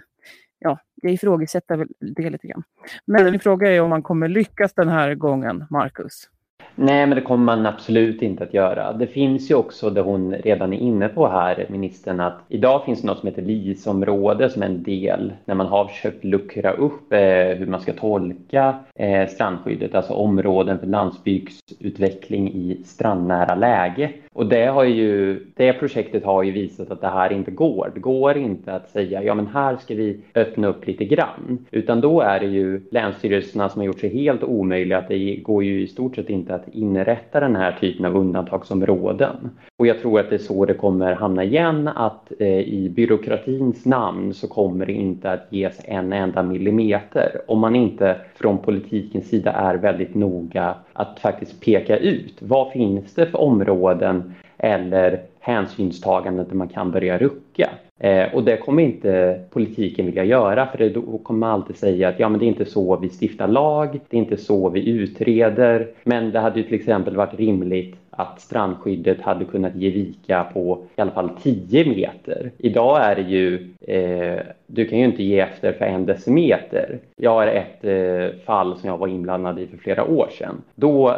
[0.58, 2.62] ja, jag ifrågasätter väl det lite grann.
[3.04, 6.28] Men min fråga är om man kommer lyckas den här gången, Marcus.
[6.74, 8.92] Nej, men det kommer man absolut inte att göra.
[8.92, 13.00] Det finns ju också det hon redan är inne på här, ministern, att idag finns
[13.00, 17.12] det något som heter LIS-område som är en del när man har försökt luckra upp
[17.12, 17.18] eh,
[17.58, 24.12] hur man ska tolka eh, strandskyddet, alltså områden för landsbygdsutveckling i strandnära läge.
[24.34, 27.90] Och det, har ju, det projektet har ju visat att det här inte går.
[27.94, 31.66] Det går inte att säga ja men här ska vi öppna upp lite grann.
[31.70, 34.98] Utan då är det ju länsstyrelserna som har gjort sig helt omöjliga.
[34.98, 38.16] Att det går ju i stort sett inte att att inrätta den här typen av
[38.16, 39.50] undantagsområden.
[39.78, 43.86] Och jag tror att det är så det kommer hamna igen att eh, i byråkratins
[43.86, 49.28] namn så kommer det inte att ges en enda millimeter om man inte från politikens
[49.28, 56.46] sida är väldigt noga att faktiskt peka ut vad finns det för områden eller hänsynstaganden
[56.48, 57.70] där man kan börja rucka.
[58.02, 62.20] Eh, och det kommer inte politiken vilja göra för då kommer man alltid säga att
[62.20, 65.88] ja, men det är inte så vi stiftar lag, det är inte så vi utreder.
[66.04, 70.84] Men det hade ju till exempel varit rimligt att strandskyddet hade kunnat ge vika på
[70.96, 72.50] i alla fall 10 meter.
[72.58, 76.98] Idag är det ju, eh, du kan ju inte ge efter för en decimeter.
[77.16, 80.62] Jag har ett eh, fall som jag var inblandad i för flera år sedan.
[80.74, 81.16] Då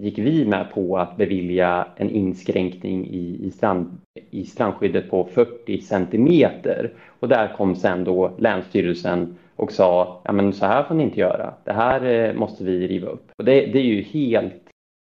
[0.00, 3.98] gick vi med på att bevilja en inskränkning i, i, strand,
[4.30, 6.92] i strandskyddet på 40 centimeter.
[7.20, 11.20] Och där kom sen då Länsstyrelsen och sa, ja men så här får ni inte
[11.20, 11.54] göra.
[11.64, 13.30] Det här eh, måste vi riva upp.
[13.38, 14.62] Och det, det är ju helt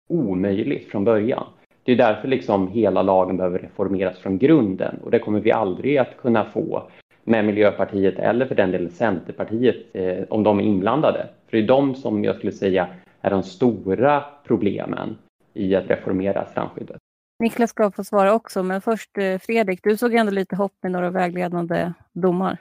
[0.08, 1.44] omöjligt från början.
[1.84, 5.98] Det är därför liksom hela lagen behöver reformeras från grunden och det kommer vi aldrig
[5.98, 6.82] att kunna få
[7.24, 11.26] med Miljöpartiet eller för den delen Centerpartiet eh, om de är inblandade.
[11.50, 12.88] För det är de som jag skulle säga
[13.22, 15.18] är de stora problemen
[15.54, 16.96] i att reformera strandskyddet.
[17.38, 20.92] Niklas ska få svara också, men först eh, Fredrik, du såg ändå lite hopp med
[20.92, 22.58] några vägledande domar.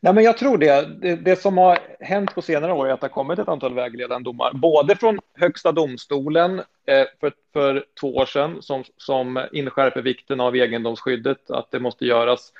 [0.00, 1.00] Nej, men jag tror det.
[1.00, 1.16] det.
[1.16, 1.36] det.
[1.36, 4.52] som har hänt på senare år är att det har kommit ett antal vägledande domar,
[4.54, 10.56] både från Högsta domstolen eh, för, för två år sedan som, som inskärper vikten av
[10.56, 12.52] egendomsskyddet, att det måste göras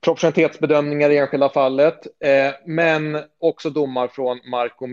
[0.00, 4.88] proportionalitetsbedömningar i enskilda fallet, eh, men också domar från Mark och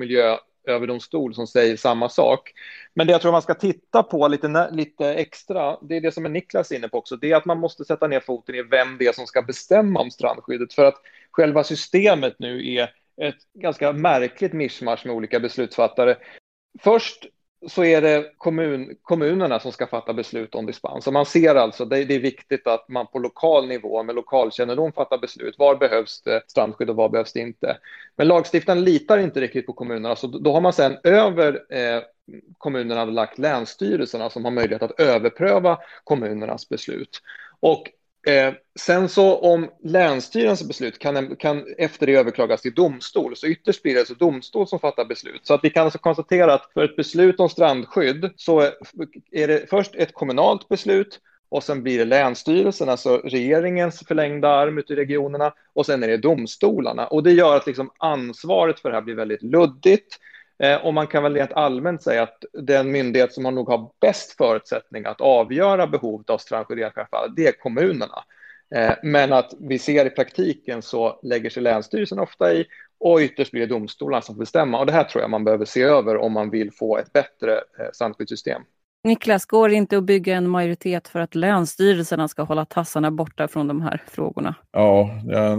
[0.68, 2.52] överdomstol som säger samma sak.
[2.94, 6.26] Men det jag tror man ska titta på lite, lite extra, det är det som
[6.26, 8.98] är Niklas inne på också, det är att man måste sätta ner foten i vem
[8.98, 10.74] det är som ska bestämma om strandskyddet.
[10.74, 12.84] För att själva systemet nu är
[13.22, 16.18] ett ganska märkligt mischmasch med olika beslutsfattare.
[16.80, 17.28] Först
[17.68, 21.08] så är det kommun, kommunerna som ska fatta beslut om dispens.
[21.08, 24.92] Och man ser alltså, det, det är viktigt att man på lokal nivå med lokalkännedom
[24.92, 25.56] fattar beslut.
[25.58, 27.78] Var behövs det strandskydd och var behövs det inte?
[28.16, 32.02] Men lagstiftaren litar inte riktigt på kommunerna, så då har man sen över eh,
[32.58, 37.22] kommunerna lagt länsstyrelserna som har möjlighet att överpröva kommunernas beslut.
[37.60, 37.90] Och
[38.28, 43.84] Eh, sen så om länsstyrelsens beslut kan, kan efter det överklagas till domstol, så ytterst
[43.84, 45.42] blir det alltså domstol som fattar beslut.
[45.44, 48.62] Så att vi kan alltså konstatera att för ett beslut om strandskydd så
[49.32, 54.78] är det först ett kommunalt beslut och sen blir det länsstyrelsen, alltså regeringens förlängda arm
[54.78, 57.08] ute i regionerna och sen är det domstolarna.
[57.08, 60.18] Och det gör att liksom ansvaret för det här blir väldigt luddigt.
[60.62, 63.92] Eh, och man kan väl rent allmänt säga att den myndighet som har nog har
[64.02, 68.24] bäst förutsättning att avgöra behovet av strandskydd i enskilda fall, det är kommunerna.
[68.76, 72.66] Eh, men att vi ser i praktiken så lägger sig Länsstyrelsen ofta i
[73.00, 74.80] och ytterst blir det domstolarna som får bestämma.
[74.80, 77.56] Och det här tror jag man behöver se över om man vill få ett bättre
[77.56, 78.62] eh, strandskyddssystem.
[79.04, 83.48] Niklas, går det inte att bygga en majoritet för att länsstyrelserna ska hålla tassarna borta
[83.48, 84.56] från de här frågorna?
[84.72, 85.10] Ja,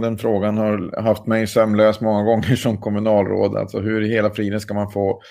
[0.01, 3.55] den frågan har haft mig sömnlös många gånger som kommunalråd.
[3.57, 5.21] Alltså hur i hela friden ska man få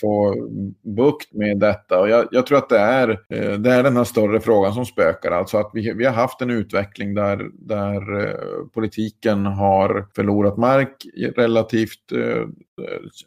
[0.00, 0.34] få
[0.82, 2.00] bukt med detta.
[2.00, 4.86] Och jag, jag, tror att det är, eh, det är den här större frågan som
[4.86, 5.30] spökar.
[5.30, 11.06] Alltså att vi, vi har haft en utveckling där, där eh, politiken har förlorat mark
[11.36, 12.46] relativt eh,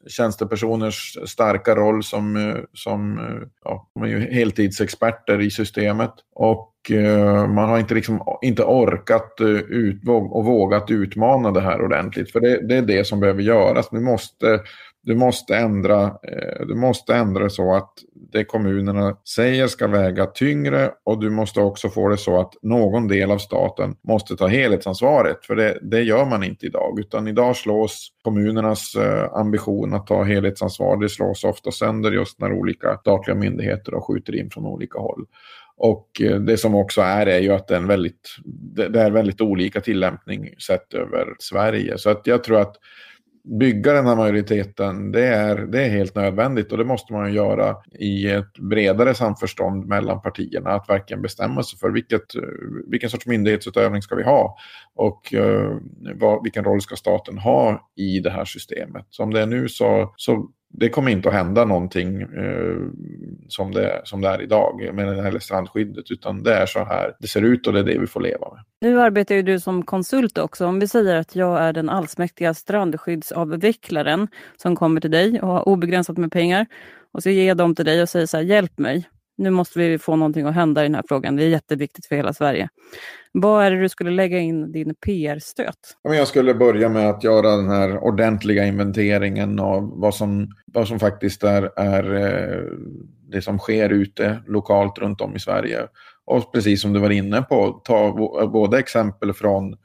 [0.07, 6.13] tjänstepersoners starka roll som, eh, som eh, ja, de är ju heltidsexperter i systemet.
[6.35, 9.35] Och eh, man har inte, liksom, inte orkat
[9.69, 12.31] ut, och vågat utmana det här ordentligt.
[12.31, 13.89] För det, det är det som behöver göras.
[13.91, 14.59] Vi måste
[15.01, 17.93] du måste ändra, eh, du måste ändra så att
[18.31, 23.07] det kommunerna säger ska väga tyngre och du måste också få det så att någon
[23.07, 25.45] del av staten måste ta helhetsansvaret.
[25.45, 30.23] För det, det gör man inte idag, utan idag slås kommunernas eh, ambition att ta
[30.23, 35.25] helhetsansvar, det slås ofta sönder just när olika statliga myndigheter skjuter in från olika håll.
[35.77, 38.35] Och eh, det som också är är ju att det är, en väldigt,
[38.89, 41.97] det är väldigt olika tillämpning sett över Sverige.
[41.97, 42.75] Så att jag tror att
[43.49, 47.75] bygga den här majoriteten, det är, det är helt nödvändigt och det måste man göra
[47.99, 50.69] i ett bredare samförstånd mellan partierna.
[50.69, 52.21] Att verkligen bestämma sig för vilket,
[52.87, 54.57] vilken sorts myndighetsutövning ska vi ha
[54.95, 55.77] och eh,
[56.15, 59.05] vad, vilken roll ska staten ha i det här systemet.
[59.09, 62.77] Som det är nu så, så det kommer inte att hända någonting eh,
[63.47, 67.15] som, det, som det är idag med det här strandskyddet, utan det är så här
[67.19, 68.63] det ser ut och det är det vi får leva med.
[68.81, 70.65] Nu arbetar ju du som konsult också.
[70.65, 74.27] Om vi säger att jag är den allsmäktiga strandskyddsavvecklaren
[74.57, 76.65] som kommer till dig och har obegränsat med pengar
[77.11, 79.09] och så ger jag dem till dig och säger så här, hjälp mig.
[79.39, 81.35] Nu måste vi få någonting att hända i den här frågan.
[81.35, 82.69] Det är jätteviktigt för hela Sverige.
[83.31, 85.75] Vad är det du skulle lägga in din PR-stöt?
[86.01, 90.99] Jag skulle börja med att göra den här ordentliga inventeringen av vad som, vad som
[90.99, 92.63] faktiskt är, är eh,
[93.31, 95.87] det som sker ute lokalt runt om i Sverige.
[96.25, 98.11] Och precis som du var inne på, ta
[98.47, 99.77] både exempel från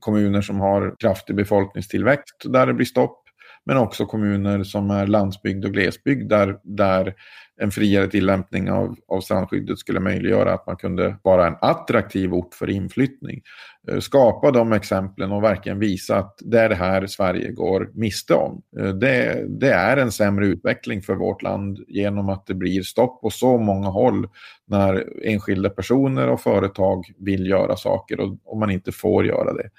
[0.00, 3.24] kommuner som har kraftig befolkningstillväxt där det blir stopp,
[3.66, 7.14] men också kommuner som är landsbygd och glesbygd där, där
[7.60, 12.54] en friare tillämpning av, av strandskyddet skulle möjliggöra att man kunde vara en attraktiv ort
[12.54, 13.42] för inflyttning.
[13.88, 18.34] Eh, skapa de exemplen och verkligen visa att det är det här Sverige går miste
[18.34, 18.62] om.
[18.78, 23.20] Eh, det, det är en sämre utveckling för vårt land genom att det blir stopp
[23.20, 24.28] på så många håll
[24.66, 29.70] när enskilda personer och företag vill göra saker och, och man inte får göra det.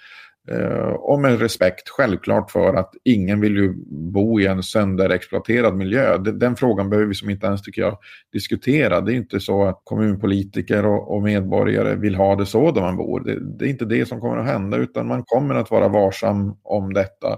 [0.51, 6.17] Eh, och med respekt självklart för att ingen vill ju bo i en sönderexploaterad miljö.
[6.17, 7.97] Den, den frågan behöver vi som inte ens tycker jag
[8.33, 9.01] diskutera.
[9.01, 12.97] Det är inte så att kommunpolitiker och, och medborgare vill ha det så där man
[12.97, 13.19] bor.
[13.19, 16.57] Det, det, är inte det som kommer att hända utan man kommer att vara varsam
[16.63, 17.37] om detta.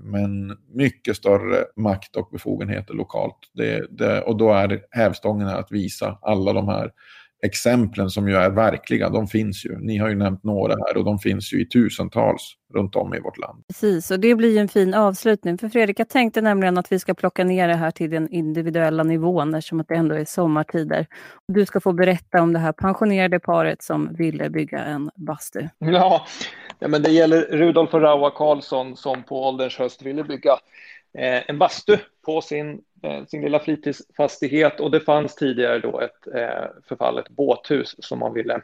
[0.00, 3.38] Men mycket större makt och befogenheter lokalt.
[3.54, 6.90] Det, det, och då är hävstången att visa alla de här
[7.46, 9.78] exemplen som ju är verkliga, de finns ju.
[9.78, 13.20] Ni har ju nämnt några här och de finns ju i tusentals runt om i
[13.20, 13.64] vårt land.
[13.68, 15.58] Precis, och det blir en fin avslutning.
[15.58, 19.02] För Fredrik, jag tänkte nämligen att vi ska plocka ner det här till den individuella
[19.02, 21.06] nivån eftersom att det ändå är sommartider.
[21.48, 25.68] Du ska få berätta om det här pensionerade paret som ville bygga en bastu.
[25.78, 26.26] Ja,
[26.78, 30.52] ja men det gäller Rudolf och Raua Karlsson som på ålderns höst ville bygga
[31.18, 36.26] eh, en bastu på sin Eh, sin lilla fritidsfastighet och det fanns tidigare då ett
[36.34, 38.60] eh, förfallet båthus som man ville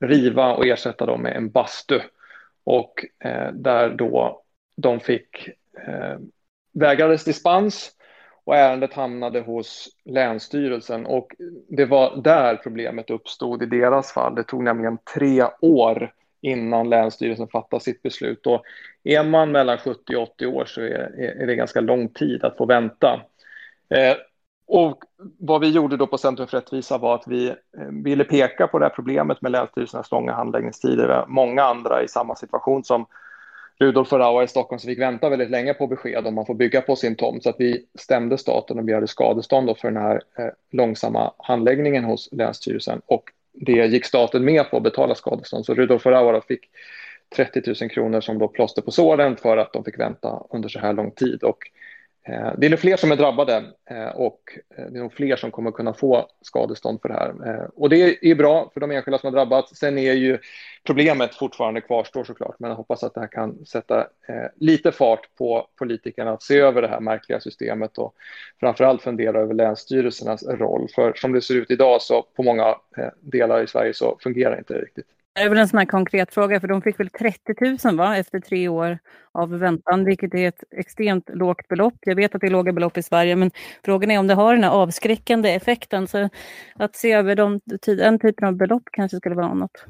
[0.00, 2.00] riva och ersätta dem med en bastu.
[2.64, 4.42] Och eh, där då
[4.76, 5.48] de fick
[6.72, 7.90] vägrades dispens
[8.44, 11.32] och ärendet hamnade hos Länsstyrelsen och
[11.68, 14.34] det var där problemet uppstod i deras fall.
[14.34, 18.62] Det tog nämligen tre år innan Länsstyrelsen fattade sitt beslut och
[19.04, 22.56] är man mellan 70 och 80 år så är, är det ganska lång tid att
[22.56, 23.20] få vänta.
[23.90, 24.16] Eh,
[24.66, 25.04] och
[25.38, 27.54] vad vi gjorde då på Centrum för rättvisa var att vi eh,
[28.04, 31.06] ville peka på det här problemet med länsstyrelsernas långa handläggningstider.
[31.06, 33.06] Vi har många andra i samma situation som
[33.80, 36.54] Rudolf och Raua i Stockholm som fick vänta väldigt länge på besked om man får
[36.54, 37.42] bygga på sin tomt.
[37.42, 42.28] Så att vi stämde staten och begärde skadestånd för den här eh, långsamma handläggningen hos
[42.32, 43.02] Länsstyrelsen.
[43.06, 45.66] Och det gick staten med på att betala skadestånd.
[45.66, 46.60] Så Rudolf och Raua fick
[47.36, 50.78] 30 000 kronor som då plåster på såren för att de fick vänta under så
[50.78, 51.42] här lång tid.
[51.42, 51.58] Och
[52.32, 55.36] Eh, det är nog fler som är drabbade eh, och eh, det är nog fler
[55.36, 57.68] som kommer kunna få skadestånd för det här.
[57.74, 59.76] Och det är bra för de enskilda som har drabbats.
[59.76, 60.38] Sen är ju
[60.86, 64.06] problemet fortfarande kvarstår såklart, men jag hoppas att det här kan sätta
[64.56, 68.14] lite fart på politikerna att se över det här märkliga systemet och
[68.60, 70.88] framförallt fundera över länsstyrelsernas roll.
[70.94, 72.76] För som det ser ut idag så på många
[73.20, 75.06] delar i Sverige så fungerar det inte riktigt.
[75.40, 78.16] Det är väl en sån här konkret fråga, för de fick väl 30 000 va?
[78.16, 78.98] efter tre år
[79.32, 81.94] av väntan, vilket är ett extremt lågt belopp.
[82.00, 83.50] Jag vet att det är låga belopp i Sverige, men
[83.84, 86.06] frågan är om det har den här avskräckande effekten.
[86.06, 86.28] Så
[86.74, 89.84] att se över de, den typen av belopp kanske skulle vara något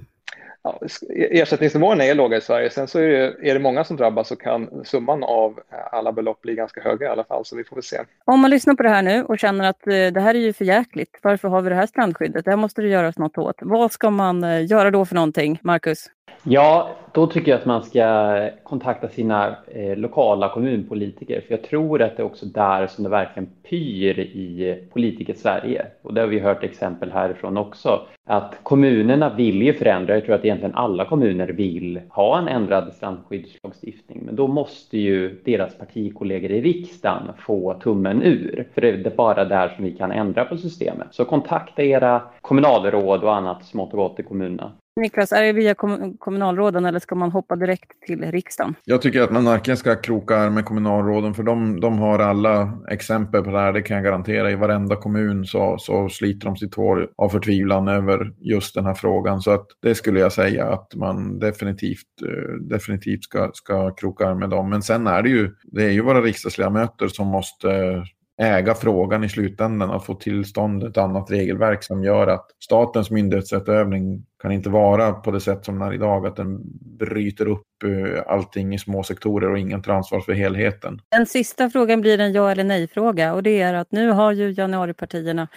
[0.62, 0.79] ja,
[1.16, 2.70] e-, ersättningsnivåerna är låga i Sverige.
[2.70, 6.12] Sen så är det, är det många som drabbas och kan summan av eh, alla
[6.12, 8.01] belopp bli ganska höga i alla fall, så vi får väl se.
[8.25, 10.53] Om man lyssnar på det här nu och känner att eh, det här är ju
[10.53, 11.18] för jäkligt.
[11.23, 12.44] Varför har vi det här strandskyddet?
[12.44, 13.57] Det här måste det göras något åt.
[13.61, 16.07] Vad ska man eh, göra då för någonting, Marcus?
[16.44, 21.40] Ja, då tycker jag att man ska kontakta sina eh, lokala kommunpolitiker.
[21.40, 25.87] För jag tror att det är också där som det verkligen pyr i politiker-Sverige.
[26.03, 28.00] Och det har vi hört exempel härifrån också.
[28.26, 30.14] Att kommunerna vill ju förändra.
[30.14, 34.22] Jag tror att egentligen alla kommuner vill ha en ändrad strandskyddslagstiftning.
[34.26, 38.68] Men då måste ju deras partikollegor i riksdagen få tummen ur.
[38.74, 41.09] För det är bara där som vi kan ändra på systemet.
[41.11, 44.72] Så kontakta era kommunalråd och annat smått och gott i kommunerna.
[44.96, 45.74] Niklas, är det via
[46.18, 48.74] kommunalråden eller ska man hoppa direkt till riksdagen?
[48.85, 52.79] Jag tycker att man varken ska kroka arm med kommunalråden för de, de har alla
[52.90, 54.50] exempel på det här, det kan jag garantera.
[54.50, 58.95] I varenda kommun så, så sliter de sitt hår av förtvivlan över just den här
[58.95, 59.41] frågan.
[59.41, 64.38] Så att det skulle jag säga att man definitivt, eh, definitivt ska, ska kroka arm
[64.38, 64.70] med dem.
[64.70, 68.03] Men sen är det ju, det är ju våra riksdagsledamöter som måste
[68.41, 74.24] äga frågan i slutändan och få tillstånd ett annat regelverk som gör att statens myndighetsutövning
[74.43, 76.61] kan inte vara på det sätt som den är idag, att den
[76.99, 81.01] bryter upp eh, allting i små sektorer och ingen tar ansvar för helheten.
[81.11, 84.51] Den sista frågan blir en ja eller nej-fråga och det är att nu har ju
[84.51, 85.49] januaripartierna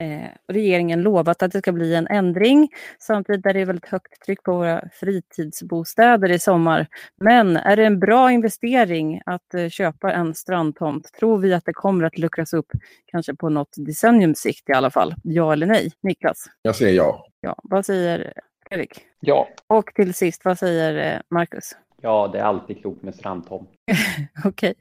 [0.00, 2.68] eh, regeringen lovat att det ska bli en ändring.
[2.98, 6.86] Samtidigt är det väldigt högt tryck på våra fritidsbostäder i sommar.
[7.20, 11.12] Men är det en bra investering att eh, köpa en strandtomt?
[11.12, 12.72] Tror vi att det kommer att luckras upp,
[13.06, 15.14] kanske på något decenniums sikt i alla fall?
[15.22, 15.92] Ja eller nej?
[16.00, 16.46] Niklas?
[16.62, 17.26] Jag säger ja.
[17.40, 18.32] Ja, vad säger
[18.68, 19.00] Fredrik?
[19.20, 19.48] Ja.
[19.66, 21.76] Och till sist, vad säger eh, Marcus?
[22.02, 23.70] Ja, det är alltid klokt med strandtomt.
[24.44, 24.74] Okej.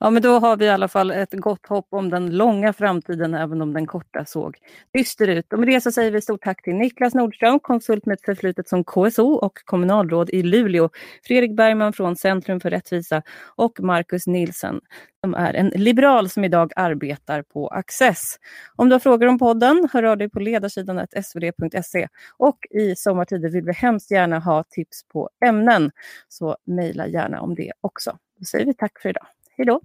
[0.00, 3.34] Ja, men då har vi i alla fall ett gott hopp om den långa framtiden,
[3.34, 4.56] även om den korta såg
[4.92, 5.52] dyster ut.
[5.52, 8.68] Och med det så säger vi stort tack till Niklas Nordström, konsult med ett förflutet
[8.68, 10.88] som KSO och kommunalråd i Luleå,
[11.26, 13.22] Fredrik Bergman från Centrum för rättvisa
[13.56, 14.80] och Marcus Nilsen
[15.24, 18.36] som är en liberal som idag arbetar på Access.
[18.76, 23.48] Om du har frågor om podden, hör av dig på ledarsidan svd.se och i sommartider
[23.48, 25.90] vill vi hemskt gärna ha tips på ämnen,
[26.28, 28.18] så mejla gärna om det också.
[28.42, 29.26] Då säger vi tack för idag.
[29.56, 29.80] Hej då!